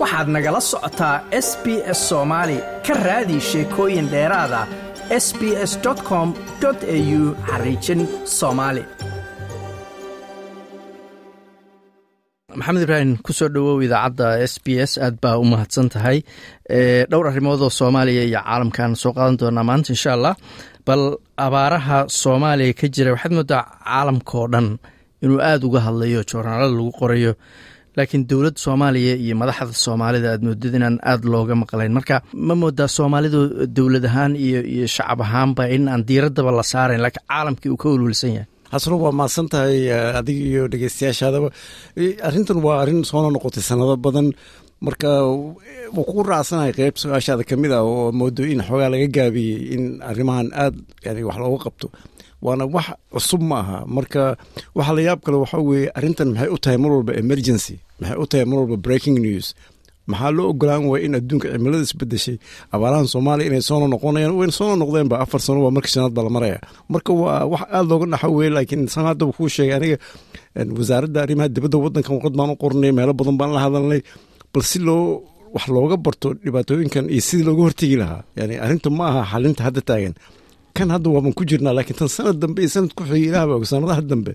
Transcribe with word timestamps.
waxaad 0.00 0.28
nagala 0.34 0.60
socotaa 0.70 1.16
s 1.46 1.48
b 1.62 1.66
s 1.98 2.00
soomaali 2.10 2.58
ka 2.86 2.94
raadi 3.06 3.36
sheekooyin 3.50 4.06
dheeraada 4.12 4.60
s 5.24 5.26
b 5.38 5.40
s 5.70 5.72
com 6.08 6.28
au 6.68 7.20
xariijin 7.48 8.00
soomaali 8.38 8.82
maxamed 12.58 12.82
ibraahim 12.84 13.12
ku 13.24 13.30
soo 13.38 13.48
dhowow 13.54 13.76
idaacadda 13.86 14.26
s 14.52 14.54
b 14.64 14.66
s. 14.90 14.92
Aad 15.04 15.14
baa 15.22 15.36
u 15.42 15.44
mahadsan 15.52 15.88
tahay. 15.94 16.18
Dhowr 17.10 17.26
arrimood 17.30 17.60
oo 17.66 17.70
soomaaliya 17.80 18.22
iyo 18.28 18.40
caalamkan 18.46 18.90
soo 19.02 19.12
qaadan 19.16 19.36
doonaa 19.40 19.66
maanta 19.70 19.90
insha 19.94 20.10
allah. 20.16 20.34
Bal 20.86 21.02
abaaraha 21.46 21.98
soomaaliya 22.22 22.74
ka 22.80 22.86
jira 22.94 23.10
waxaad 23.14 23.32
moodaa 23.38 23.62
caalamka 23.86 24.34
oo 24.40 24.46
dhan 24.52 24.68
inuu 25.24 25.40
aada 25.48 25.64
uga 25.68 25.80
hadlayo 25.86 26.20
joornaalada 26.30 26.74
lagu 26.78 26.92
qorayo 27.00 27.32
laakiin 28.00 28.22
dowladda 28.30 28.60
soomaaliya 28.66 29.14
iyo 29.24 29.34
madaxda 29.42 29.74
soomaalida 29.86 30.28
aad 30.34 30.42
moodid 30.48 30.74
inaan 30.78 30.96
aada 31.10 31.26
looga 31.34 31.54
maqlayn. 31.62 31.92
Marka 31.98 32.16
ma 32.48 32.54
moodaa 32.62 32.88
soomaalidu 32.98 33.40
dowlad 33.76 34.04
ahaan 34.10 34.32
iyo 34.46 34.60
iyo 34.74 34.86
shacab 34.96 35.20
ahaanba 35.26 35.62
in 35.74 35.84
aan 35.92 36.02
diiraddaba 36.08 36.50
la 36.58 36.64
saarayn 36.72 37.00
laakiin 37.04 37.26
caalamkii 37.30 37.70
uu 37.74 37.80
ka 37.82 37.88
welwelsan 37.92 38.32
yahay. 38.36 38.48
Xasano 38.72 38.96
waa 39.04 39.12
mahadsan 39.18 39.46
tahay 39.52 39.78
adiga 40.20 40.44
iyo 40.52 40.62
dhegeystayaashaadaba 40.72 41.48
arrintan 42.28 42.58
waa 42.66 42.76
arrin 42.82 43.00
soona 43.10 43.28
noqotay 43.34 43.62
sanado 43.68 43.94
badan. 44.06 44.28
Marka 44.86 45.08
wuu 45.94 46.04
kugu 46.08 46.22
raacsanahay 46.30 46.72
qeyb 46.78 46.94
su'aashaada 47.02 47.42
ka 47.48 47.54
mid 47.62 47.72
ah 47.78 47.82
oo 47.90 48.04
moodo 48.20 48.42
in 48.52 48.60
xoogaa 48.68 48.88
laga 48.92 49.08
gaabiyey 49.16 49.58
in 49.74 49.82
arrimahan 50.10 50.48
aad 50.62 50.74
yani 51.04 51.20
wax 51.28 51.36
looga 51.42 51.58
qabto 51.66 51.86
waana 52.46 52.64
wax 52.74 52.86
cusub 53.12 53.42
ma 53.50 53.56
aha 53.62 53.78
marka 53.96 54.22
waxa 54.78 54.92
la 54.96 55.02
yaab 55.08 55.20
kale 55.24 55.36
waxaa 55.44 55.62
weeye 55.68 55.88
arrintan 55.98 56.28
maxay 56.34 56.48
u 56.54 56.58
tahay 56.62 56.78
mar 56.82 56.90
walba 56.96 57.12
emergency 57.22 57.74
maxay 58.00 58.16
u 58.22 58.26
tahay 58.30 58.44
mar 58.50 58.58
walba 58.62 58.76
breaking 58.86 59.18
news. 59.26 59.48
Maxaa 60.10 60.30
loo 60.36 60.46
ogolaan 60.52 60.84
waaya 60.90 61.04
in 61.06 61.14
adduunka 61.18 61.46
cimilada 61.52 61.84
isbedeshay 61.86 62.36
abaarahan 62.74 63.06
soomaaliya 63.12 63.46
inay 63.50 63.62
soona 63.68 63.86
noqonayaan 63.94 64.34
wayna 64.38 64.52
soona 64.58 64.74
noqdeenba 64.82 65.16
afar 65.24 65.40
sano 65.44 65.58
waa 65.64 65.70
markii 65.76 65.92
shanaad 65.94 66.12
baa 66.16 66.24
la 66.26 66.30
maraya 66.36 66.58
marka 66.92 67.10
waa 67.22 67.44
wax 67.52 67.62
aada 67.76 67.86
looga 67.90 68.06
dhaxo 68.12 68.28
weye 68.38 68.50
laakiin 68.56 68.82
san 68.94 69.04
haddaba 69.08 69.32
kuu 69.36 69.48
sheegay 69.54 69.74
aniga 69.78 69.96
wasaaradda 70.78 71.18
arrimaha 71.24 71.48
dibadda 71.54 71.76
waddankan 71.84 72.12
warqad 72.16 72.34
baan 72.38 72.50
u 72.50 72.56
qornay 72.62 72.90
meelo 72.98 73.12
badan 73.18 73.36
baan 73.40 73.50
la 73.56 73.60
hadalnay. 73.64 74.00
Bal 74.52 74.62
si 74.70 74.78
loo 74.86 75.02
wax 75.54 75.64
looga 75.74 75.96
barto 76.04 76.28
dhibaatooyinkan 76.44 77.04
iyo 77.14 77.22
sidii 77.28 77.44
looga 77.48 77.62
hortegi 77.66 77.96
lahaa 78.02 78.22
yani 78.38 78.54
arrinta 78.64 78.88
ma 78.98 79.04
aha 79.10 79.22
xalinta 79.32 79.60
hadda 79.66 79.80
taagan 79.88 80.14
kan 80.76 80.88
hadda 80.94 81.08
waaban 81.14 81.32
ku 81.38 81.42
jirnaa 81.50 81.74
laakiin 81.76 81.98
tan 82.00 82.10
sanad 82.16 82.36
dambe 82.42 82.58
iyo 82.62 82.70
sanad 82.74 82.92
ku 82.96 83.02
xigay 83.08 83.24
ilaahba 83.30 83.54
og 83.58 83.66
sanadaha 83.72 84.02
dambe 84.10 84.32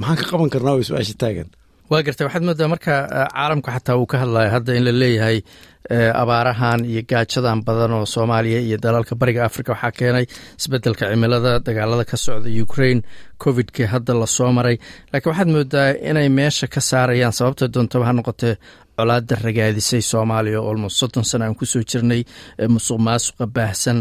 maxaan 0.00 0.16
ka 0.20 0.24
qaban 0.30 0.50
karnaa 0.54 0.74
way 0.76 0.84
su'aasha 0.88 1.14
taagan 1.22 1.48
waa 1.92 2.02
gartay 2.06 2.26
waxaad 2.26 2.44
moodaa 2.48 2.68
marka 2.72 2.92
caalamku 3.34 3.68
xataa 3.76 3.96
uu 4.00 4.06
ka 4.12 4.16
hadlayo 4.22 4.50
hadda 4.54 4.72
in 4.78 4.84
la 4.86 4.92
leeyahay 5.02 5.38
abaarahan 6.22 6.80
iyo 6.90 7.02
gaajadan 7.10 7.58
badan 7.66 7.92
oo 7.98 8.06
soomaaliya 8.14 8.60
iyo 8.66 8.76
dalalka 8.84 9.14
bariga 9.20 9.44
africa 9.48 9.70
waxaa 9.74 9.92
keenay 9.98 10.26
isbeddelka 10.60 11.04
cimilada 11.10 11.52
dagaalada 11.66 12.04
ka 12.10 12.16
socda 12.24 12.48
ukraine 12.64 13.00
covidkii 13.42 13.86
hadda 13.92 14.14
la 14.20 14.26
soo 14.36 14.50
maray. 14.56 14.76
Laakiin 15.12 15.30
waxaad 15.32 15.48
moodaa 15.56 15.88
inay 16.10 16.28
meesha 16.38 16.66
ka 16.74 16.80
saarayaan 16.90 17.32
sababta 17.38 17.64
doontaba 17.74 18.04
ha 18.08 18.12
noqotee 18.18 18.54
colaada 18.96 19.34
ragaadisay 19.46 20.02
soomaaliya 20.10 20.60
oo 20.60 20.70
almost 20.72 20.96
soddon 21.00 21.24
sana 21.30 21.44
aan 21.46 21.54
ku 21.60 21.64
soo 21.72 21.82
jirnay 21.90 22.22
musuq 22.74 22.98
maasuqa 23.06 23.44
baahsan 23.56 23.98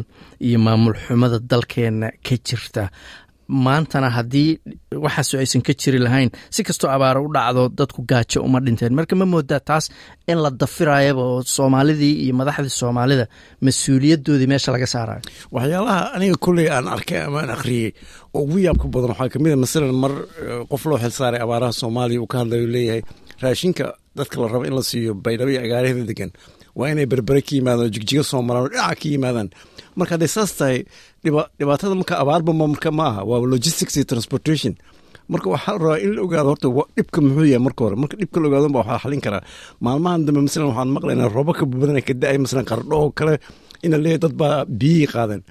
iyo 0.47 0.59
maamul 0.66 0.95
xumada 1.06 1.38
dalkeena 1.52 2.08
ka 2.25 2.36
jirta 2.47 2.84
maantana 3.66 4.09
haddii 4.17 4.49
waxaaso 5.05 5.35
aysan 5.44 5.61
ka 5.67 5.73
jiri 5.81 5.99
lahayn 6.05 6.30
si 6.55 6.61
kastoo 6.67 6.89
abaaro 6.95 7.19
u 7.27 7.33
dhacdo 7.35 7.63
dadku 7.80 8.02
gaajo 8.11 8.39
uma 8.47 8.59
dhinteen. 8.66 8.94
Marka 8.97 9.13
ma 9.19 9.25
moodaa 9.33 9.59
taas 9.69 9.85
in 10.31 10.38
la 10.44 10.49
dafirayaba 10.61 11.21
oo 11.31 11.41
soomaalidii 11.55 12.13
iyo 12.23 12.33
madaxdii 12.39 12.75
soomaalida 12.81 13.25
mas'uuliyadoodii 13.66 14.47
meesha 14.52 14.72
laga 14.75 14.88
saarayo 14.94 15.22
waxyaalaha 15.55 15.99
aniga 16.16 16.38
kolley 16.45 16.67
aan 16.75 16.88
arkay 16.95 17.19
ama 17.28 17.40
aan 17.44 17.51
akhriyey 17.56 17.90
oo 18.35 18.41
ugu 18.44 18.57
yaabka 18.66 18.88
badan 18.94 19.09
waxaa 19.13 19.29
ka 19.34 19.38
mid 19.44 19.51
a 19.53 19.57
masalan 19.63 19.95
mar 20.03 20.13
qof 20.72 20.84
loo 20.90 20.97
xil 21.03 21.13
saaray 21.19 21.41
abaaraha 21.45 21.73
soomaaliya 21.81 22.22
uu 22.23 22.29
ka 22.31 22.38
hadlayo 22.41 22.67
leeyahay 22.75 23.01
raashinka 23.44 23.85
dadka 24.17 24.35
la 24.41 24.47
rabo 24.53 24.66
in 24.69 24.75
la 24.79 24.84
siiyo 24.90 25.11
baydhabo 25.25 25.51
iyo 25.53 25.61
agaarahda 25.66 26.03
degan 26.11 26.31
waa 26.78 26.90
inay 26.94 27.06
berbere 27.12 27.42
ka 27.48 27.52
yimaadaan 27.58 27.88
oo 27.88 27.94
jigjiga 27.96 28.24
soo 28.32 28.42
maraan 28.48 28.64
oo 28.66 28.70
dhinaca 28.74 28.96
ka 29.02 29.06
yimaadaan. 29.14 29.50
Marka 29.98 30.12
hadday 30.16 30.28
saas 30.36 30.52
tahay 30.59 30.78
dhibaatada 31.59 31.96
marka 32.00 32.14
abaarba 32.24 32.52
marka 32.62 32.90
ma 32.98 33.06
aha 33.12 33.22
waa 33.30 33.40
logistics 33.54 33.96
iyo 33.98 34.06
transportation. 34.12 34.74
Marka 35.32 35.48
waxaa 35.54 35.74
la 35.76 35.80
rabaa 35.84 36.00
in 36.06 36.12
la 36.16 36.22
ogaado 36.26 36.50
horta 36.52 36.68
dhibka 36.98 37.20
muxuu 37.26 37.46
yahay 37.52 37.64
marka 37.68 37.82
hore. 37.86 37.96
Marka 38.02 38.16
dhibka 38.20 38.38
la 38.42 38.48
ogaado 38.50 38.68
ba 38.76 38.80
waxaa 38.82 39.00
xalin 39.04 39.22
karaa. 39.26 39.44
Maalmahan 39.86 40.22
dambe 40.26 40.42
masalan 40.48 40.68
waxaan 40.72 40.90
maqlaynaa 40.96 41.30
rooba 41.36 41.52
ka 41.58 41.64
badana 41.72 42.02
ka 42.08 42.14
da'ay 42.22 42.38
masalan 42.44 42.66
qardho 42.70 42.98
kale 43.18 43.34
ina 43.86 43.98
leeyahay 44.03 44.20
dad 44.24 44.34
baa 44.42 44.66
biyihii 44.80 45.08
qaadeen 45.14 45.42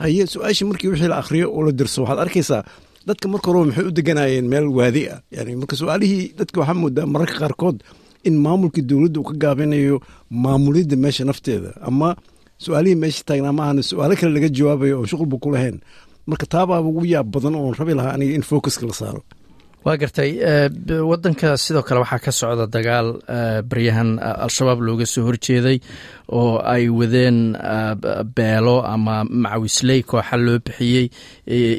haye 0.00 0.22
su'aashii 0.32 0.66
markii 0.70 0.88
wixii 0.92 1.10
la 1.12 1.16
akhriyo 1.22 1.46
oo 1.56 1.62
la 1.66 1.72
dirso 1.78 1.98
waxaad 2.02 2.20
arkaysaa 2.24 2.62
dadka 3.08 3.26
marka 3.32 3.46
horeba 3.50 3.64
maxay 3.68 3.84
u 3.88 3.92
deganayeen 3.98 4.46
meel 4.52 4.66
waadi 4.78 5.02
ah. 5.14 5.18
Yani 5.36 5.52
marka 5.60 5.74
su'aalihii 5.80 6.24
dadka 6.38 6.56
waxaa 6.60 6.74
moodaa 6.82 7.06
mararka 7.14 7.36
qaarkood 7.42 7.76
in 8.28 8.36
maamulkii 8.44 8.84
dowladda 8.90 9.18
uu 9.20 9.28
ka 9.30 9.34
gaabinayo 9.42 9.96
maamulidda 10.30 10.96
meesha 10.96 11.24
nafteeda. 11.24 11.70
Ama 11.88 12.08
su'aalihii 12.64 12.98
meesha 13.02 13.22
taagnaa 13.28 13.52
ma 13.58 13.64
su'aalo 13.90 14.14
kale 14.18 14.32
laga 14.36 14.48
jawaabayo 14.56 14.94
oon 14.98 15.06
shuqulba 15.10 15.36
ku 15.42 15.48
lahayn 15.54 15.76
marka 16.26 16.46
taabaaba 16.46 16.88
ugu 16.88 17.04
yaab 17.12 17.26
badan 17.34 17.54
oon 17.54 17.74
rabi 17.78 17.94
lahaa 17.98 18.14
aniga 18.16 18.34
in 18.38 18.42
focuska 18.50 18.86
la 18.86 18.94
saaro 19.00 19.20
waa 19.84 19.96
gartay 20.00 20.30
wadanka 21.10 21.48
sidoo 21.64 21.82
kale 21.86 22.00
waxaa 22.04 22.22
ka 22.24 22.32
socda 22.40 22.66
dagaal 22.76 23.08
baryahan 23.70 24.10
al-shabaab 24.44 24.80
looga 24.86 25.06
soo 25.14 25.24
horjeeday 25.28 25.76
oo 26.38 26.56
ay 26.74 26.88
wadeen 26.88 27.38
beelo 28.36 28.76
ama 28.94 29.16
macawisley 29.42 30.00
kooxa 30.10 30.36
loo 30.46 30.58
bixiyey 30.66 31.06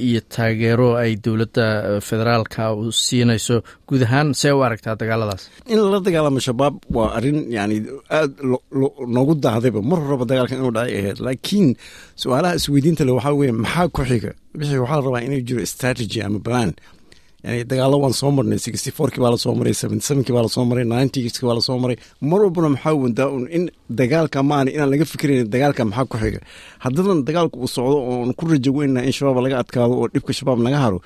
iyo 0.07 0.21
taageero 0.35 0.89
ay 1.01 1.11
dowladda 1.25 1.65
federaalka 2.07 2.73
u 2.77 2.91
siinayso 2.91 3.55
guud 3.89 4.03
ahaan. 4.05 4.33
See 4.41 4.51
u 4.53 4.61
aragtaa 4.67 4.95
dagaaladaas? 5.01 5.43
In 5.73 5.79
lala 5.81 5.99
dagaalamo 6.05 6.39
shabaab 6.47 6.75
waa 6.97 7.09
arrin 7.17 7.39
yani 7.57 7.77
aad 8.19 8.31
noogu 9.15 9.33
daahdayba 9.45 9.81
mar 9.89 9.99
horeba 10.05 10.25
dagaalkan 10.29 10.57
inuu 10.61 10.73
dhacay 10.77 10.95
ahayd. 11.01 11.17
Laakiin 11.25 11.67
su'aalaha 12.21 12.53
isweydiinta 12.59 13.03
le 13.07 13.11
waxaa 13.17 13.33
weye 13.39 13.51
maxaa 13.63 13.87
ku 13.95 14.01
xiga? 14.09 14.31
Wixii 14.57 14.77
waxaa 14.83 14.97
la 15.01 15.05
rabaa 15.07 15.25
inuu 15.27 15.41
jiro 15.47 15.65
strategy 15.73 16.19
ama 16.27 16.39
plan 16.47 16.69
yani 17.45 17.61
dagaalo 17.71 17.95
waan 18.03 18.13
soo 18.21 18.31
marnay 18.37 18.59
sixty 18.65 18.89
fourkii 18.97 19.21
baa 19.23 19.31
la 19.33 19.37
soo 19.43 19.53
maray 19.59 19.73
seventy 19.81 20.03
sevenkii 20.09 20.33
baa 20.35 20.43
la 20.47 20.49
soo 20.55 20.63
maray 20.69 20.85
ninetykii 20.91 21.45
baa 21.47 21.55
la 21.59 21.61
soo 21.67 21.77
maray 21.83 21.97
mar 22.29 22.39
walbana 22.45 22.69
maxaa 22.75 22.93
wadaa 23.03 23.27
un 23.37 23.43
in 23.57 23.63
dagaalka 23.99 24.39
maana 24.49 24.69
inaan 24.75 24.89
laga 24.93 25.05
fikirayn 25.11 25.47
dagaalka 25.53 25.81
maxaa 25.89 26.05
ku 26.11 26.15
xiga. 26.23 26.39
Haddadan 26.83 27.19
dagaalka 27.27 27.55
uu 27.63 27.67
socdo 27.75 27.97
oon 28.11 28.29
ku 28.37 28.43
rajo 28.51 28.71
in 28.85 29.11
shabaab 29.17 29.37
laga 29.45 29.55
adkaado 29.63 29.93
oo 30.01 30.07
dhibka 30.13 30.31
shabaab 30.39 30.59
naga 30.65 30.79
haro 30.85 30.99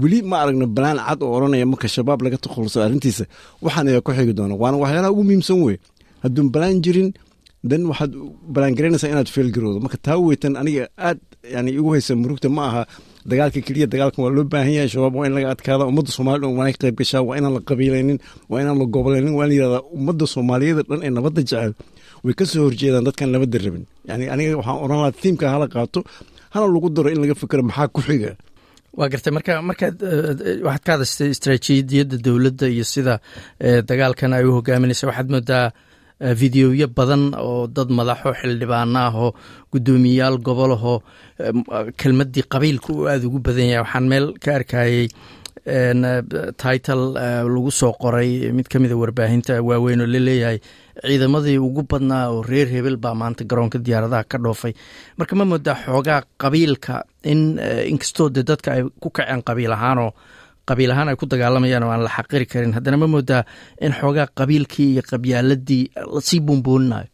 weli 0.00 0.18
ma 0.30 0.36
aragno 0.42 0.66
balaan 0.76 0.98
cad 1.06 1.20
oo 1.26 1.32
odhanaya 1.36 1.66
marka 1.72 1.86
shabaab 1.96 2.20
laga 2.24 2.36
takhaluso 2.44 2.78
arrintiisa. 2.86 3.24
Waxaan 3.64 3.86
ayaa 3.90 4.04
ku 4.06 4.10
xigi 4.16 4.32
doona 4.38 4.54
waana 4.62 4.76
waxyaalaha 4.82 5.12
ugu 5.14 5.22
muhiimsan 5.28 5.58
wey 5.66 5.76
hadduun 6.22 6.48
balaan 6.54 6.76
jirin 6.84 7.08
dan 7.70 7.82
waxaad 7.90 8.12
balaangaraynaysaa 8.54 9.10
inaad 9.14 9.28
feelgarowdo 9.34 9.78
marka 9.84 9.98
taa 10.06 10.18
weytan 10.26 10.54
aniga 10.60 10.84
aad 11.08 11.18
yani 11.54 11.70
igu 11.78 11.88
haysa 11.94 12.12
murugta 12.22 12.48
ma 12.56 12.62
aha 12.68 12.82
dagaalka 13.30 13.60
keliya 13.66 13.86
dagaalkan 13.92 14.20
waa 14.24 14.32
loo 14.36 14.44
baahan 14.52 14.72
yahay 14.76 14.90
shabaab 14.94 15.14
waa 15.18 15.26
in 15.28 15.34
laga 15.36 15.48
adkaada 15.54 15.84
ummadda 15.90 16.10
soomaliya 16.16 16.40
dhan 16.44 16.56
waa 16.58 16.70
ka 16.74 16.78
qayb 16.82 16.96
gashaa 17.00 17.22
waa 17.28 17.36
inaan 17.40 17.54
la 17.56 17.60
qabiilaynin 17.70 18.18
waa 18.50 18.60
inaan 18.62 18.78
la 18.80 18.86
gobolaynin 18.94 19.34
waa 19.38 19.44
in 19.46 19.50
la 19.50 19.54
yirahdaa 19.58 19.82
ummadda 19.98 20.24
soomaaliyada 20.34 20.82
dhan 20.90 21.00
ee 21.06 21.12
nabadda 21.18 21.40
jecel 21.50 21.72
way 22.24 22.34
ka 22.38 22.44
soo 22.52 22.62
horjeedaan 22.66 23.04
dadkan 23.08 23.28
nabadda 23.34 23.58
rabin. 23.64 23.84
Yani 24.10 24.24
aniga 24.32 24.56
waxaan 24.60 24.78
odhan 24.84 24.98
lahaa 25.02 25.14
tiimka 25.22 25.46
hala 25.54 25.66
qaato 25.74 26.00
hana 26.54 26.66
lagu 26.74 26.88
daro 26.96 27.08
in 27.14 27.18
laga 27.22 27.34
fikiro 27.40 27.62
maxaa 27.68 27.88
ku 27.94 28.00
xiga. 28.08 28.30
Waa 28.98 29.08
gartay 29.12 29.32
marka 29.36 29.52
markaad 29.70 29.96
waxaad 30.66 30.82
ka 30.86 30.90
hadashtay 30.96 31.28
istraatiijiyadda 31.34 32.16
dowladda 32.26 32.66
iyo 32.74 32.84
sida 32.92 33.14
dagaalkan 33.90 34.32
ay 34.36 34.44
u 34.48 34.56
hogaaminaysa 34.58 35.04
waxaad 35.10 35.28
moodaa 35.34 35.66
videoyo 36.20 36.86
badan 36.88 37.34
oo 37.38 37.66
dad 37.66 37.88
madaxo 37.98 38.32
xildhibaano 38.40 38.98
ah 38.98 39.14
oo 39.14 39.30
guddoomiyayaal 39.72 40.38
gobolahoo 40.48 40.98
kelmaddii 42.00 42.44
qabiilka 42.52 42.92
uu 42.92 43.06
aada 43.08 43.26
ugu 43.28 43.38
badan 43.38 43.68
yahay. 43.72 43.82
Waxaan 43.84 44.06
meel 44.12 44.26
ka 44.44 44.54
arkayey 44.58 45.08
title 46.62 47.04
lagu 47.54 47.70
soo 47.70 47.92
qoray 47.92 48.50
mid 48.52 48.68
ka 48.68 48.78
mida 48.78 48.96
warbaahinta 48.96 49.62
waaweyn 49.62 50.00
oo 50.00 50.06
la 50.06 50.18
leeyahay 50.18 50.58
ciidamadii 51.06 51.58
ugu 51.58 51.82
badnaa 51.90 52.28
oo 52.32 52.42
reer 52.42 52.66
hebel 52.68 52.96
baa 52.96 53.14
maanta 53.14 53.44
garoonka 53.44 53.78
diyaaradaha 53.78 54.24
ka 54.24 54.38
dhoofay. 54.38 54.72
Marka 55.18 55.36
ma 55.36 55.44
moodaa 55.44 55.76
xoogaa 55.86 56.22
qabiilka 56.42 57.04
in 57.24 57.58
inkastoo 57.92 58.28
dee 58.30 58.42
dadka 58.42 58.72
ay 58.72 58.82
ku 59.00 59.10
kaceen 59.10 59.42
qabiil 59.42 59.72
ahaanoo 59.72 60.10
qabiil 60.68 60.90
ahaan 60.94 61.08
ay 61.12 61.16
ku 61.20 61.26
dagaalamayaan 61.32 61.82
oo 61.86 61.90
aan 61.94 62.02
la 62.06 62.10
xaqiri 62.16 62.46
karin. 62.52 62.72
Haddana 62.76 62.96
ma 63.02 63.06
moodaa 63.14 63.42
in 63.84 63.92
xoogaa 64.00 64.26
qabiilkii 64.38 64.88
iyo 64.94 65.02
qabyaaladii 65.10 65.82
la 66.14 66.20
sii 66.28 66.40
buunbuuninayo 66.46 67.08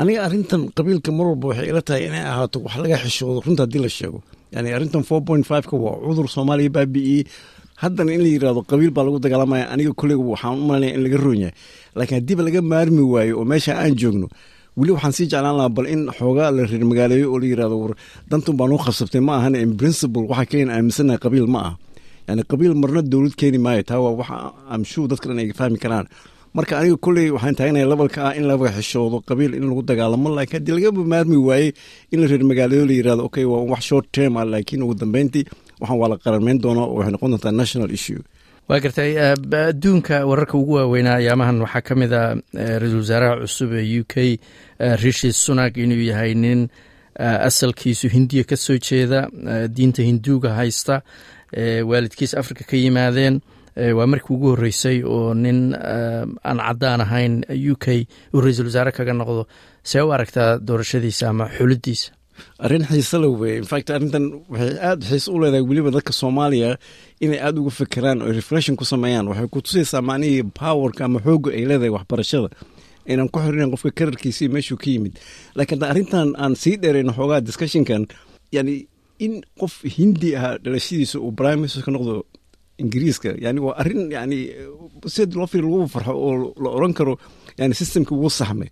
aniga 0.00 0.20
arrintan 0.26 0.62
qabiilka 0.76 1.10
mar 1.16 1.26
walba 1.30 1.46
waxay 1.50 1.66
ila 1.72 1.82
tahay 1.88 2.02
inay 2.08 2.24
ahaato 2.30 2.56
wax 2.64 2.74
laga 2.82 2.96
xishoodo 3.04 3.38
runta 3.46 3.62
haddii 3.64 3.82
la 3.84 3.88
sheego. 3.96 4.18
Yani 4.54 4.68
arrintan 4.76 5.02
four 5.08 5.20
point 5.28 5.44
fiveka 5.50 5.74
waa 5.84 5.94
cudur 6.06 6.26
soomaaliya 6.34 6.70
baabi'iyey 6.76 7.22
haddana 7.82 8.10
in 8.16 8.20
la 8.24 8.28
yiraahdo 8.34 8.60
qabiil 8.70 8.90
baa 8.96 9.04
lagu 9.06 9.18
dagaalamaya 9.24 9.64
aniga 9.74 9.92
koleyga 10.00 10.22
waxaan 10.32 10.54
u 10.60 10.64
malanaya 10.68 10.92
in 10.96 11.02
laga 11.06 11.16
roon 11.24 11.38
yahay 11.44 11.54
laakiin 11.96 12.16
haddiiba 12.20 12.42
laga 12.46 12.60
maarmi 12.72 13.02
waayo 13.12 13.34
oo 13.40 13.44
meesha 13.50 13.72
aan 13.82 13.94
joogno 14.00 14.26
weli 14.78 14.90
waxaan 14.96 15.12
sii 15.16 15.26
jeclaan 15.32 15.56
lahaa 15.58 15.72
bal 15.76 15.86
in 15.94 16.02
xoogaa 16.18 16.50
la 16.56 16.62
reer 16.70 16.84
magaaleeyo 16.90 17.26
oo 17.32 17.38
la 17.42 17.46
yiraahdo 17.50 17.76
war 17.82 17.92
dantun 18.30 18.54
baa 18.58 18.68
noo 18.70 18.78
khasabtay. 18.84 19.20
Ma 19.26 19.32
ahan 19.38 19.54
in 19.64 19.72
principle 19.80 20.24
waxa 20.30 20.44
keena 20.50 20.72
aaminsanahay 20.76 21.18
qabiil 21.24 21.46
ma 21.54 21.60
ah 21.68 21.74
yani 22.30 22.42
qabiil 22.50 22.74
marna 22.82 23.02
dowlad 23.12 23.34
keeni 23.40 23.58
maayo. 23.58 23.82
Taa 23.90 24.00
waa 24.04 24.14
waxa 24.20 24.36
amshuu 24.74 25.06
dadka 25.10 25.26
dhan 25.28 25.38
ay 25.42 25.52
fahmi 25.60 25.78
karaan. 25.84 26.06
Marka 26.56 26.72
aniga 26.80 26.96
kolley 27.04 27.26
waxaan 27.34 27.54
taaganaya 27.58 27.86
lebalka 27.92 28.20
ah 28.28 28.34
in 28.38 28.44
laga 28.50 28.68
xishoodo 28.76 29.18
qabiil 29.28 29.52
in 29.58 29.64
lagu 29.70 29.82
dagaalamo 29.90 30.28
laakiin 30.36 30.56
haddii 30.58 30.74
laga 30.78 30.90
maarmi 31.12 31.36
waaye 31.48 31.68
in 32.12 32.18
la 32.20 32.26
reer 32.30 32.42
magaaleeyo 32.50 32.84
la 32.88 32.94
yiraahdo 32.98 33.22
okay 33.28 33.44
waa 33.52 33.62
wax 33.72 33.82
short 33.90 34.06
term 34.16 34.34
ah 34.40 34.44
laakiin 34.52 34.82
ugu 34.82 34.94
dambeyntii 35.02 35.44
waxaan 35.80 35.98
waa 36.02 36.08
la 36.12 36.16
qaramayn 36.24 36.58
doonaa 36.64 36.86
oo 36.90 36.94
waxay 36.98 37.12
noqon 37.14 37.30
doontaa 37.32 37.52
national 37.62 37.90
issue. 37.98 38.18
Waa 38.68 38.80
gartay 38.84 39.10
adduunka 39.68 40.16
wararka 40.30 40.54
ugu 40.58 40.72
waaweynaa 40.78 41.16
ayaamahan 41.22 41.58
waxaa 41.64 41.82
ka 41.88 41.94
mid 42.00 42.12
a 42.12 42.34
ra'iisul 42.80 43.02
wasaaraha 43.04 43.34
cusub 43.46 43.70
ee 43.80 44.00
u 44.00 44.04
k 44.12 44.38
rishi 45.02 45.30
sunak 45.44 45.76
inuu 45.84 46.02
yahay 46.10 46.34
nin 46.34 46.60
asalkiisu 47.20 48.08
hindiya 48.08 48.44
ka 48.50 48.56
soo 48.56 48.78
jeeda 48.78 49.28
diinta 49.76 50.02
hinduuga 50.02 50.50
haysta 50.58 51.02
waalidkiis 51.90 52.34
africa 52.34 52.64
ka 52.70 52.76
yimaadeen 52.76 53.40
waa 53.96 54.06
markii 54.06 54.34
ugu 54.34 54.48
horreysay 54.54 55.02
oo 55.04 55.34
nin 55.34 55.74
aan 56.44 56.58
caddaan 56.66 57.00
ahayn 57.00 57.34
u 57.72 57.76
k 57.76 58.06
uu 58.34 58.40
ra'iisul 58.40 58.66
wasaare 58.66 58.92
kaga 58.92 59.12
noqdo. 59.12 59.46
See 59.82 60.00
u 60.02 60.10
aragtaa 60.12 60.58
doorashadiisa 60.58 61.28
ama 61.28 61.48
xulidiisa? 61.48 62.12
Arrin 62.58 62.84
xiise 62.84 63.18
la 63.18 63.28
weye 63.28 63.56
infact 63.62 63.90
arrintan 63.90 64.24
waxay 64.48 64.76
aada 64.88 65.06
xiise 65.06 65.28
u 65.30 65.38
leedahay 65.40 65.64
weliba 65.68 65.90
dadka 65.94 66.12
soomaaliya 66.12 66.76
inay 67.20 67.40
aada 67.40 67.60
uga 67.60 67.70
fekeraan 67.70 68.22
oo 68.22 68.32
refreshin 68.32 68.76
ku 68.76 68.84
sameeyaan. 68.84 69.28
Waxay 69.28 69.48
ku 69.48 69.60
tusaysaa 69.62 70.02
macnihii 70.02 70.42
powerka 70.60 71.04
ama 71.04 71.20
xoogga 71.24 71.50
ay 71.56 71.64
leedahay 71.68 71.92
waxbarashada 71.96 72.48
aynan 73.10 73.28
ku 73.32 73.38
xirinayn 73.44 73.70
qofka 73.74 73.90
kararkiisii 73.98 74.48
meeshuu 74.54 74.78
ka 74.82 74.88
yimid. 74.92 75.14
Laakiin 75.56 75.76
hadda 75.78 75.86
arrintan 75.92 76.28
aan 76.42 76.54
sii 76.62 76.76
dheerayno 76.82 77.12
xoogaa 77.18 77.40
discussionkan 77.48 78.02
yani 78.56 78.74
in 79.24 79.32
qof 79.60 79.74
hindi 79.96 80.30
ah 80.40 80.56
dhalashadiisa 80.64 81.16
uu 81.20 81.32
prime 81.38 81.56
minister 81.60 81.82
ka 81.86 81.90
noqdo 81.96 82.14
ingiriiska 82.82 83.30
yani 83.44 83.60
waa 83.66 83.74
arrin 83.82 84.02
yani 84.16 84.38
sid 85.14 85.30
loo 85.38 85.46
firi 85.52 85.62
lagu 85.66 85.86
farxo 85.94 86.12
oo 86.26 86.32
la 86.62 86.68
oran 86.78 86.92
karo 86.98 87.14
yani 87.60 87.74
systemkii 87.80 88.16
wuu 88.22 88.30
saxmay. 88.40 88.70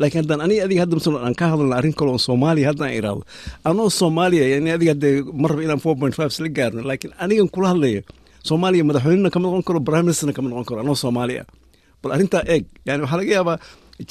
Laakiin 0.00 0.22
haddaan 0.22 0.40
aniga 0.46 0.62
adiga 0.66 0.80
hadda 0.84 0.94
masal 0.98 1.16
aan 1.26 1.34
ka 1.40 1.46
hadalna 1.52 1.74
arrin 1.80 1.92
kale 1.98 2.10
oo 2.14 2.20
soomaaliya 2.28 2.66
haddaan 2.70 2.92
iraahdo 2.98 3.22
anoo 3.68 3.88
soomaaliya 4.00 4.44
yani 4.54 4.70
adiga 4.76 4.92
haddee 4.94 5.14
marraba 5.42 5.62
inaan 5.66 5.80
four 5.84 5.96
point 6.00 6.14
five 6.18 6.30
isla 6.34 6.48
gaarno 6.58 6.80
laakiin 6.90 7.12
anigan 7.24 7.48
kula 7.54 7.68
hadlaya 7.74 8.00
soomaaliya 8.48 8.84
madaxweynena 8.88 9.30
kama 9.34 9.44
noqon 9.50 9.64
karo 9.68 9.80
prime 9.88 10.04
ministerna 10.06 10.32
kama 10.36 10.48
noqon 10.52 10.64
karo 10.68 10.78
anoo 10.84 10.94
soomaaliya 11.04 11.42
bal 12.02 12.10
arrintaa 12.16 12.42
eeg. 12.52 12.64
Yani 12.88 13.00
waxaa 13.04 13.18
laga 13.20 13.32
yaabaa 13.36 13.56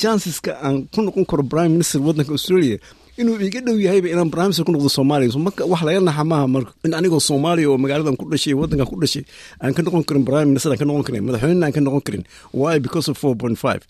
chanceska 0.01 0.51
aan 0.65 0.75
ku 0.93 0.99
noqon 1.01 1.25
karo 1.29 1.43
prime 1.53 1.71
minister 1.75 1.99
waddanka 2.07 2.31
australia 2.37 2.77
inuu 3.21 3.35
iga 3.47 3.59
dhow 3.65 3.75
yahayba 3.85 4.07
inaan 4.13 4.29
prime 4.33 4.47
minister 4.49 4.65
ku 4.67 4.71
noqdo 4.75 4.89
soomaaliya. 4.97 5.37
Marka 5.45 5.63
wax 5.71 5.81
laga 5.87 5.99
naxa 6.09 6.23
maaha 6.31 6.47
marka 6.55 6.71
in 6.85 6.93
anigoo 6.99 7.19
soomaaliya 7.29 7.67
oo 7.71 7.77
magaaladan 7.83 8.15
ku 8.19 8.25
dhashay 8.31 8.53
waddankan 8.61 8.87
ku 8.91 8.95
dhashay 9.01 9.23
aan 9.63 9.73
ka 9.77 9.81
noqon 9.85 10.03
karin 10.07 10.23
prime 10.29 10.47
minister 10.51 10.69
aan 10.73 10.79
ka 10.81 10.85
noqon 10.89 11.03
karin 11.07 11.23
madaxweynena 11.27 11.65
aan 11.67 11.73
ka 11.77 11.81
noqon 11.87 12.01
karin. 12.07 12.23
Why? 12.59 12.73
Because 12.85 13.07
of 13.11 13.15
four 13.23 13.35
point 13.41 13.57
five. 13.65 13.81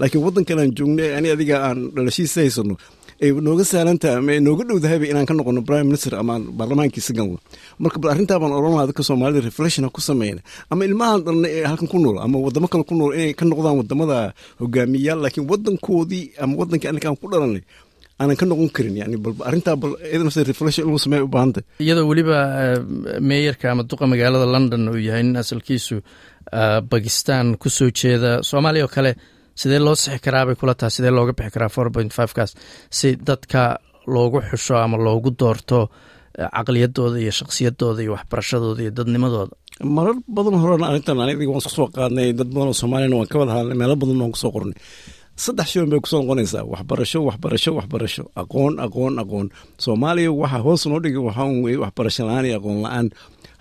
Laakiin 0.00 0.22
waddankan 0.26 0.56
aan 0.62 0.70
joognay 0.78 1.10
ani 1.18 1.28
adiga 1.34 1.56
aan 1.68 1.78
dhalashiisa 1.96 2.38
haysano 2.42 2.74
ay 2.74 3.01
nooga 3.46 3.64
sahlantaha 3.72 4.14
ama 4.20 4.30
ay 4.34 4.40
nooga 4.46 4.64
dhowdahayba 4.68 5.06
inaan 5.12 5.26
ka 5.30 5.34
noqono 5.38 5.60
prime 5.68 5.86
minister 5.90 6.12
ama 6.20 6.32
aan 6.36 6.42
baarlamaankiisa 6.58 7.12
galno 7.18 7.38
marka 7.82 7.98
bal 8.02 8.10
arrintaa 8.14 8.38
baan 8.42 8.50
lahaa 8.56 8.86
dadka 8.90 9.02
soomaalida 9.08 9.40
reflection 9.48 9.84
ha 9.86 9.90
ku 9.96 10.00
sameyna 10.08 10.40
ama 10.72 10.82
ilmahan 10.88 11.20
dhalna 11.26 11.48
ee 11.56 11.64
halkan 11.70 11.88
ku 11.92 11.98
nool 12.04 12.18
ama 12.26 12.36
wadamo 12.46 12.66
kale 12.72 12.84
ku 12.90 12.94
nool 13.00 13.12
inay 13.18 13.32
ka 13.40 13.44
noqdaan 13.50 13.76
waddamada 13.80 14.18
hogaamiyayaal 14.62 15.20
laakiin 15.24 15.46
waddankoodii 15.52 16.24
ama 16.42 16.52
waddankii 16.60 16.88
aniga 16.92 17.08
aan 17.10 17.18
ku 17.22 17.26
dhalanay 17.32 17.62
aanan 18.20 18.36
ka 18.40 18.46
noqon 18.50 18.68
karin. 18.76 18.96
Yani 19.02 19.16
bal 19.24 19.34
arrintaa 19.48 19.76
bal 19.82 19.92
iyadana 20.10 20.42
reflection 20.50 20.82
inuu 20.86 20.98
sameeya 21.04 21.24
u 21.26 21.30
baahantay. 21.34 21.62
Iyadoo 21.84 22.06
weliba 22.10 22.36
meeyarka 23.28 23.66
ama 23.72 23.82
duqa 23.90 24.04
magaalada 24.12 24.46
london 24.54 24.82
uu 24.92 24.98
yahay 25.08 25.22
nin 25.26 25.36
asalkiisu 25.42 25.96
bakistan 26.92 27.46
ku 27.62 27.68
soo 27.70 27.90
jeeda 28.00 28.30
soomaaliya 28.50 28.84
oo 28.86 28.92
kale 28.96 29.12
sidee 29.60 29.80
loo 29.86 29.94
sixi 30.02 30.18
karaa 30.24 30.44
bay 30.48 30.56
kula 30.60 30.74
tahay? 30.78 30.90
Sidee 30.96 31.12
looga 31.16 31.32
bixi 31.38 31.50
karaa 31.54 31.68
four 31.76 31.88
point 31.94 32.12
five 32.18 32.32
kaas? 32.36 32.50
Si 32.98 33.08
dadka 33.28 33.62
loogu 34.14 34.38
xusho 34.50 34.74
ama 34.84 34.96
loogu 35.06 35.30
doorto 35.40 35.78
caqliyadooda 36.56 37.18
iyo 37.22 37.32
shakhsiyadooda 37.38 38.00
iyo 38.04 38.12
waxbarashadooda 38.16 38.80
iyo 38.84 38.90
dadnimadooda? 38.98 39.54
Marar 39.96 40.16
badan 40.36 40.54
horena 40.62 40.86
arrintan 40.90 41.18
aniga 41.24 41.44
waan 41.50 41.60
isku 41.62 41.70
soo 41.78 41.88
qaadnay 41.96 42.28
dad 42.38 42.48
badan 42.54 42.68
oo 42.72 42.76
soomaaliyana 42.80 43.16
waan 43.18 43.28
ka 43.32 43.36
wada 43.40 43.52
hadlay 43.56 43.76
meelo 43.80 43.94
badan 44.02 44.18
waan 44.22 44.32
ku 44.34 44.38
soo 44.42 44.52
qornay. 44.54 44.76
Saddex 45.44 45.66
shiban 45.72 45.88
bay 45.92 46.00
ku 46.04 46.08
soo 46.12 46.20
noqonaysaa. 46.22 46.64
Waxbarasho 46.72 47.18
waxbarasho 47.28 47.70
waxbarasho. 47.78 48.22
Aqoon 48.40 48.74
aqoon 48.84 49.14
aqoon. 49.22 49.46
Soomaaliya 49.84 50.30
waxa 50.42 50.58
hoos 50.64 50.82
noo 50.90 51.00
dhigay 51.04 51.22
waxaa 51.28 51.46
weye 51.64 51.78
waxbarasho 51.84 52.22
la'aan 52.28 52.44
iyo 52.48 52.56
aqoon 52.60 52.78
la'aan. 52.84 53.06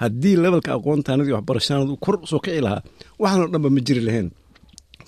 Haddii 0.01 0.35
levelka 0.43 0.71
aqoontaanadii 0.77 1.33
waxbarashaanadu 1.37 1.93
kor 2.05 2.15
soo 2.31 2.39
kici 2.43 2.61
lahaa 2.65 2.81
waxaanoo 3.21 3.47
dhanba 3.53 3.69
ma 3.75 3.79
jiri 3.87 4.01
lahayn 4.07 4.27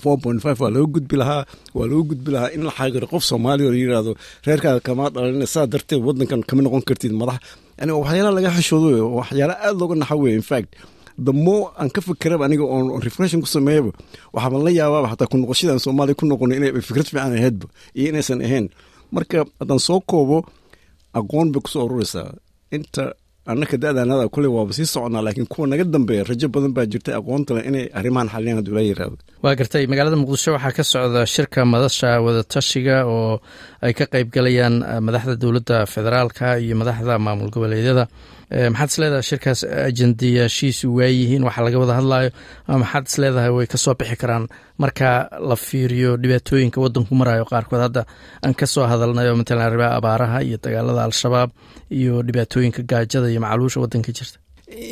waa 0.06 0.69
loo 0.75 0.86
gudbi 0.94 1.16
lahaa 1.22 1.44
waa 1.78 1.88
loo 1.92 2.01
gudbi 2.10 2.30
lahaa 2.36 2.50
in 2.56 2.62
la 2.68 2.72
xaagiro 2.78 3.07
qof 3.12 3.24
soomaaliya 3.30 3.68
oo 3.69 3.72
la 3.74 3.78
yidhaahdo 3.81 4.12
reerkaada 4.48 4.80
kama 4.88 5.04
dhalin 5.13 5.45
saa 5.54 5.66
darteed 5.74 6.01
waddankan 6.07 6.42
kama 6.50 6.62
noqon 6.66 6.81
kartid 6.90 7.13
madax 7.22 7.40
yani 7.80 7.92
waxyaalaha 8.01 8.34
laga 8.38 8.50
xishoodo 8.57 8.90
waxyaala 9.19 9.54
aada 9.66 9.78
looga 9.80 9.95
naxa 10.01 10.16
wey 10.22 10.34
infact 10.42 10.69
more 11.45 11.66
aan 11.80 11.90
ka 11.95 12.01
fikiraba 12.07 12.44
aniga 12.48 12.63
oon 12.74 12.86
refreshin 13.07 13.42
ku 13.44 13.48
sameeyaba 13.56 13.92
waxaaban 14.36 14.62
la 14.66 14.72
yaabaaba 14.80 15.07
xataa 15.13 15.30
ku 15.31 15.38
noqoshadaan 15.42 15.80
soomaaliya 15.86 16.16
ku 16.19 16.25
noqono 16.31 16.54
inay 16.57 16.72
fikrad 16.88 17.06
fiican 17.12 17.34
ahaydba 17.38 17.68
iyo 17.98 18.07
inaysan 18.12 18.40
ahayn. 18.48 18.66
Marka 19.16 19.38
haddaan 19.60 19.80
soo 19.88 20.00
koobo 20.12 20.38
aqoon 21.19 21.48
bay 21.54 21.62
ku 21.66 21.69
soo 21.74 21.84
ururaysaa 21.88 22.30
inta 22.75 23.04
annaka 23.51 23.75
da-daanada 23.84 24.25
kule 24.34 24.48
waaba 24.56 24.72
sii 24.78 24.86
soconaa 24.94 25.22
laakiin 25.25 25.48
kuwa 25.54 25.68
naga 25.72 25.84
dambeeya 25.94 26.24
rajo 26.30 26.48
badan 26.54 26.72
baa 26.75 26.86
jirta 26.92 27.12
aqoonta 27.19 27.51
leh 27.56 27.63
inay 27.69 27.86
arrimahan 27.98 28.30
xaliyaan 28.34 28.57
hadduu 28.60 28.74
laa 28.78 28.86
yiraahdo. 28.90 29.18
Waa 29.44 29.56
gartay 29.60 29.84
magaalada 29.92 30.16
muqdisho 30.22 30.50
waxaa 30.56 30.72
ka 30.78 30.84
socda 30.92 31.22
shirka 31.34 31.60
madasha 31.74 32.10
wadatashiga 32.25 32.95
oo 33.16 33.34
ay 33.86 33.94
ka 34.00 34.06
qayb 34.13 34.28
galayaan 34.36 34.75
madaxda 35.07 35.36
dowladda 35.44 35.78
federaalka 35.94 36.45
iyo 36.63 36.75
madaxda 36.81 37.13
maamul 37.25 37.50
goboleedyada 37.56 38.06
maxaad 38.51 38.90
is 38.92 38.98
leedahay 39.01 39.24
shirkaas 39.30 39.60
ajendayaashiisu 39.90 40.88
waayihiin 40.98 41.44
waxa 41.48 41.62
laga 41.66 41.78
wada 41.84 41.94
hadlayo 42.00 42.30
ama 42.68 42.78
maxaad 42.84 43.06
is 43.10 43.16
leedahay? 43.24 43.50
Way 43.57 43.68
ka 43.74 43.78
soo 43.78 43.94
bixi 44.00 44.16
karaan. 44.22 44.45
Marka 44.81 45.10
la 45.50 45.56
fiiriyo 45.56 46.12
dhibaatooyinka 46.22 46.78
wadanku 46.84 47.13
marayo 47.22 47.45
qaarkood 47.52 47.81
hadda 47.85 48.02
aan 48.45 48.54
ka 48.59 48.66
soo 48.73 48.85
hadalnayo 48.92 49.35
matalan 49.40 49.66
arrimaha 49.68 49.92
abaaraha 50.00 50.38
iyo 50.47 50.57
dagaalada 50.64 51.02
al-shabaab 51.07 51.50
iyo 52.00 52.21
dhibaatooyinka 52.28 52.81
gaajada 52.92 53.28
iyo 53.31 53.40
macaluusha 53.45 53.80
wadanka 53.83 54.12
jirta. 54.18 54.38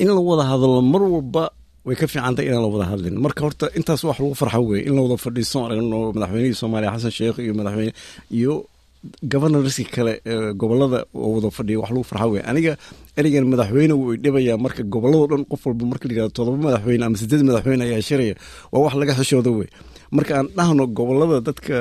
In 0.04 0.08
la 0.08 0.22
wada 0.30 0.44
hadlo 0.52 0.82
mar 0.94 1.02
walba 1.14 1.44
way 1.86 1.96
ka 2.02 2.06
fiicantay 2.12 2.46
inaan 2.50 2.64
la 2.66 2.70
wada 2.76 2.86
hadlin. 2.92 3.16
Marka 3.26 3.42
horta 3.46 3.66
intaas 3.78 4.02
wax 4.08 4.18
lagu 4.22 4.36
farxo 4.42 4.60
weye 4.70 4.82
in 4.88 4.94
la 4.98 5.02
wada 5.06 5.18
fadhiisto 5.26 5.58
aragno 5.66 5.98
madaxweynihii 6.16 6.56
soomaaliya 6.62 6.92
xasan 6.96 7.12
sheekh 7.18 7.38
iyo 7.46 7.54
madaxweyne 7.60 7.94
iyo 8.40 8.54
governorski 9.24 9.86
kale 9.96 10.14
gobollada 10.62 11.06
wada 11.14 11.50
fadhiya 11.58 11.80
wax 11.82 11.90
lagu 11.92 12.04
farxa 12.12 12.28
weye 12.32 12.44
aniga 12.52 12.74
ereygan 13.20 13.46
madaxweyne 13.52 13.94
wuu 14.00 14.14
idhibayaa 14.18 14.58
marka 14.66 14.84
gobolladoo 14.94 15.28
dhan 15.32 15.44
qof 15.52 15.62
walba 15.68 15.86
marka 15.92 16.06
la 16.08 16.14
yihahdo 16.16 16.34
todoba 16.38 16.58
madaxweyne 16.68 17.04
ama 17.08 17.18
sideed 17.22 17.42
madaxweyne 17.50 17.82
ayaa 17.88 18.02
shiraya 18.10 18.36
waa 18.72 18.82
wax 18.86 18.94
laga 19.02 19.14
xishooda 19.20 19.52
wey 19.58 19.68
marka 20.12 20.32
aan 20.40 20.48
dhahno 20.58 20.84
gobollada 20.98 21.38
dadka 21.48 21.76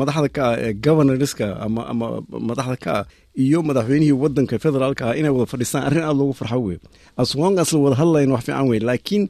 madaxda 0.00 0.28
ka 0.36 0.42
ah 0.50 0.56
ee 0.66 0.72
governorska 0.86 1.46
ama 1.66 1.82
ama 1.92 2.06
madaxda 2.48 2.76
ka 2.84 2.90
ah 3.00 3.04
iyo 3.44 3.58
madaxweynihii 3.68 4.16
wadanka 4.22 4.54
federaalka 4.64 5.02
ah 5.10 5.16
inay 5.18 5.32
wada 5.36 5.46
fadhiistaan 5.52 5.84
arrin 5.88 6.04
aada 6.08 6.18
loogu 6.20 6.32
farxo 6.40 6.58
wey 6.66 6.78
la 7.18 7.78
wada 7.84 7.96
hadlayn 8.00 8.30
wax 8.34 8.42
fiican 8.46 8.66
wey 8.72 8.80
laakiin 8.88 9.24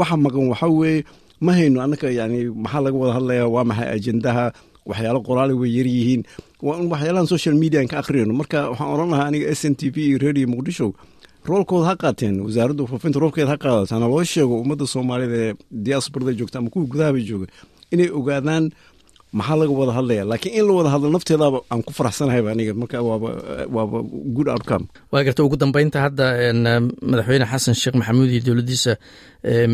waxa 0.00 0.16
maqan 0.24 0.46
waxa 0.52 0.66
weeye 0.78 1.04
ma 1.40 1.52
hayno 1.56 1.78
annaka 1.84 2.06
yani 2.18 2.38
maxaa 2.64 2.80
laga 2.86 2.96
wada 3.02 3.12
hadlaya 3.18 3.44
waa 3.54 3.64
maxay 3.70 3.88
ajendaha 3.96 4.44
waxyaalo 4.90 5.20
qoraali 5.28 5.54
way 5.60 5.70
yaryihiin 5.78 6.22
waa 6.66 6.76
in 6.82 6.86
waxyaalahan 6.92 7.26
social 7.34 7.54
media 7.62 7.78
aan 7.80 7.88
ka 7.92 7.96
akhriyayno. 8.02 8.32
Marka 8.40 8.58
waxaan 8.72 8.90
odhan 8.94 9.10
lahaa 9.14 9.26
aniga 9.30 9.46
s 9.60 9.62
n 9.70 9.74
t 9.78 9.90
v 9.94 9.96
iyo 10.08 10.16
radio 10.26 10.46
muqdisho 10.54 10.86
roolkooda 11.48 11.86
ha 11.90 11.94
qaateen 12.02 12.34
wasaaradda 12.46 12.82
foofinta 12.90 13.18
roolkeeda 13.22 13.50
ha 13.54 13.56
qaadato 13.64 13.92
hana 13.94 14.06
loo 14.12 14.24
sheego 14.32 14.54
ummadda 14.62 14.84
soomaalida 14.94 15.36
ee 15.44 15.52
diasporada 15.86 16.32
joogta 16.38 16.56
ama 16.60 16.68
kuwa 16.72 16.84
gudahaba 16.92 17.20
jooga 17.30 17.46
inay 17.94 18.08
ogaadaan 18.18 18.64
maxaa 19.38 19.56
laga 19.60 19.72
wada 19.80 19.92
hadlaya 19.98 20.24
laakiin 20.30 20.54
in 20.58 20.64
la 20.68 20.72
wada 20.78 20.90
hadlo 20.94 21.08
nafteedaaba 21.16 21.58
aan 21.72 21.80
ku 21.86 21.92
faraxsanahayba 21.98 22.48
aniga 22.54 22.72
marka 22.82 22.96
waaba 23.08 23.28
waaba 23.76 23.98
good 24.36 24.48
outcome. 24.54 24.84
Waa 25.12 25.22
garta 25.26 25.40
ugu 25.46 25.56
dambeynta 25.62 25.98
hadda 26.04 26.24
madaxweyne 27.10 27.46
xasan 27.52 27.74
sheekh 27.80 27.96
maxamuud 28.00 28.28
iyo 28.34 28.42
dowladdiisa 28.48 28.92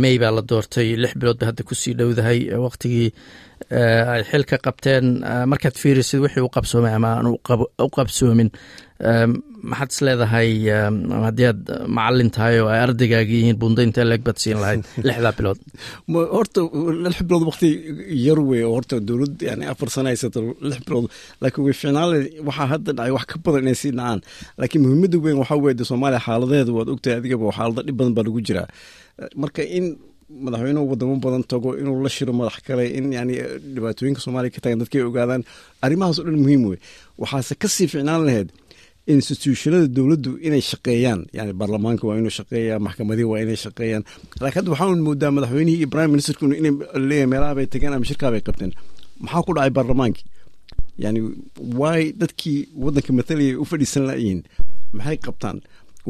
may 0.02 0.14
baa 0.22 0.30
la 0.36 0.42
doortay. 0.50 0.88
Lix 1.02 1.12
bilood 1.20 1.38
ba 1.40 1.46
hadda 1.50 1.62
ku 1.68 1.74
sii 1.74 1.94
dhowdahay 1.98 2.38
waqtigii 2.66 3.08
ay 4.14 4.22
xilka 4.30 4.56
qabteen 4.66 5.04
markaad 5.52 5.76
fiirisid 5.82 6.20
wixii 6.24 6.44
u 6.46 6.52
qabsoomay 6.56 6.94
ama 6.98 7.10
aan 7.18 7.26
u 7.86 7.90
qabsoomin 7.96 8.50
maxaad 9.70 9.90
is 9.92 10.00
leedahay 10.06 10.50
haddii 11.26 11.46
aad 11.50 11.62
macalin 11.96 12.30
tahay 12.36 12.60
oo 12.62 12.68
ay 12.74 12.80
ardaygaagi 12.86 13.34
yihiin 13.40 13.58
bunda 13.62 13.82
intee 13.86 14.04
leeg 14.06 14.22
baad 14.26 14.38
siin 14.42 14.60
lahayd 14.62 14.84
lixdaa 15.08 15.32
bilood? 15.38 15.60
Horta 16.36 16.60
lix 17.04 17.22
bilood 17.28 17.44
wakti 17.50 17.70
yar 18.26 18.40
wey 18.50 18.62
oo 18.64 18.74
horta 18.76 19.00
dowlad 19.08 19.34
yani 19.48 19.68
afar 19.72 19.90
sana 19.94 20.12
haysato 20.12 20.40
lix 20.70 20.80
bilood. 20.86 21.10
Laakiin 21.42 21.64
way 21.66 21.76
ficnaale 21.80 22.18
waxaa 22.48 22.68
hadda 22.74 22.90
dhacay 22.96 23.12
wax 23.16 23.26
ka 23.32 23.42
badan 23.44 23.64
inay 23.66 23.78
sii 23.82 23.92
dhacaan. 23.98 24.20
Laakiin 24.60 24.82
muhiimadda 24.84 25.22
weyn 25.24 25.38
waxaa 25.42 25.62
weye 25.64 25.78
de 25.80 25.84
soomaaliya 25.90 26.26
xaaladeeda 26.26 26.72
waad 26.78 26.88
ogtahay 26.94 27.18
adigaba 27.20 27.56
xaalado 27.58 27.86
dhib 27.86 27.96
badan 28.00 28.14
baa 28.16 28.26
lagu 28.28 28.40
jiraa. 28.48 28.68
Marka 29.42 29.62
in 29.78 29.86
madaxweynuhu 30.44 30.86
wadamo 30.92 31.16
badan 31.24 31.42
tago 31.50 31.70
inuu 31.80 32.02
la 32.04 32.08
shiro 32.16 32.32
madax 32.32 32.56
kale 32.66 32.84
in 32.98 33.12
yani 33.12 33.34
dhibaatooyinka 33.74 34.20
soomaaliya 34.24 34.54
ka 34.56 34.60
tagan 34.64 34.78
dadka 34.82 34.96
ay 34.98 35.04
ogaadaan. 35.10 35.42
Arrimahaas 35.84 36.18
o 36.18 36.24
dhan 36.26 36.38
muhiim 36.44 36.62
wey 36.70 36.78
waxaase 37.22 37.54
ka 37.62 37.68
sii 37.74 37.88
ficnaan 37.92 38.22
lahayd 38.28 38.48
institutionada 39.14 39.86
dowladdu 39.96 40.30
inay 40.46 40.60
shaqeeyaan. 40.70 41.20
Yani 41.38 41.52
baarlamaanka 41.60 42.04
waa 42.08 42.16
inuu 42.20 42.30
shaqeeya 42.38 42.78
maxkamadihi 42.86 43.26
waa 43.32 43.40
inay 43.44 43.56
shaqeeyaan. 43.64 44.02
Laakiin 44.40 44.58
hadda 44.60 44.70
waxaan 44.74 45.00
moodaa 45.06 45.30
madaxweynihii 45.36 45.78
iyo 45.82 45.88
prime 45.94 46.10
ministerku 46.14 46.44
inay 46.60 46.72
leeyahay 47.08 47.26
meelaha 47.32 47.54
bay 47.58 47.66
tageen 47.72 47.92
ama 47.96 48.04
shirkaa 48.10 48.30
qabteen 48.48 48.72
maxaa 49.24 49.42
ku 49.46 49.52
dhacay 49.56 49.70
baarlamaankii 49.76 50.24
yani 51.04 51.20
waay 51.80 52.02
dadkii 52.20 52.58
waddanka 52.84 53.10
matalayay 53.18 53.54
u 53.62 53.64
fadhiisan 53.70 54.04
layihiin 54.08 54.40
maxay 54.96 55.16
qabtaan? 55.26 55.58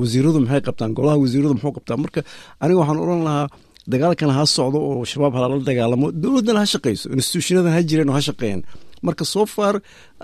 Wasiiradu 0.00 0.38
maxay 0.45 0.61
qabtaan? 0.69 0.90
Golaha 0.99 1.16
wasiiradu 1.23 1.54
muxuu 1.57 1.73
qabtaan 1.78 1.99
marka 2.04 2.21
aniga 2.62 2.78
waxaan 2.83 2.99
odhan 3.04 3.23
lahaa 3.28 3.47
dagaalkan 3.93 4.31
ha 4.37 4.43
socdo 4.57 4.79
oo 4.91 5.03
shabaab 5.12 5.33
halala 5.38 5.55
dagaalamo 5.71 6.07
dowladdana 6.23 6.61
ha 6.62 6.67
shaqeyso 6.75 7.07
institutionadan 7.19 7.73
ha 7.76 7.81
jireen 7.88 8.09
oo 8.12 8.17
ha 8.19 8.23
shaqeeyaan. 8.29 8.62
Marka 9.07 9.25
so 9.35 9.43
far 9.55 9.75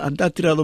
haddaad 0.06 0.32
tirahdo 0.36 0.62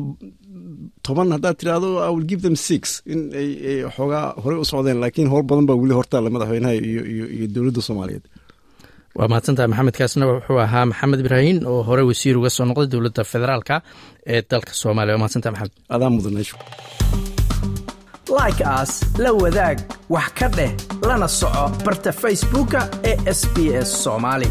toban 1.06 1.28
haddaad 1.36 1.56
tirahdo 1.60 1.88
i 2.06 2.08
will 2.14 2.26
give 2.32 2.42
them 2.46 2.56
six 2.68 2.82
in 3.12 3.20
ay 3.40 3.48
xoogaa 3.96 4.24
horey 4.42 4.58
u 4.62 4.64
socdeen 4.72 4.98
laakiin 5.02 5.28
howl 5.32 5.44
badan 5.50 5.66
baa 5.68 5.76
weli 5.82 5.94
hortaalla 5.98 6.28
madaxweynaha 6.36 6.72
iyo 7.36 7.46
dowladda 7.54 7.80
soomaaliyeed. 7.88 8.24
Waa 9.18 9.28
mahadsantahay 9.32 9.68
maxamed 9.72 9.96
kaasna 10.00 10.24
wuxuu 10.30 10.58
ahaa 10.66 10.84
maxamed 10.90 11.18
ibraahin 11.24 11.58
oo 11.72 11.80
hore 11.88 12.02
wasiir 12.10 12.36
uga 12.40 12.50
soo 12.56 12.64
noqday 12.70 12.88
dowladda 12.94 13.22
federaalka 13.32 13.74
ee 14.34 14.40
dalka 14.52 14.72
soomaaliya. 14.82 15.14
Waa 15.14 15.22
mahadsantahay 15.22 15.52
maxamed. 15.56 15.74
Adaa 15.94 16.10
mudan 16.16 17.35
like 18.28 18.60
aas 18.64 19.04
la 19.18 19.30
wadaag 19.32 19.78
wax 20.08 20.28
ka 20.38 20.48
dheh 20.48 20.72
lana 21.08 21.28
soco 21.28 21.64
barta 21.84 22.12
facebooka 22.12 22.80
ee 23.10 23.16
sb 23.40 23.56
s 23.82 23.90
soomaali 24.04 24.48